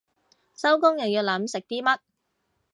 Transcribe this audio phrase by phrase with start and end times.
[0.55, 1.99] 收工又要諗食啲乜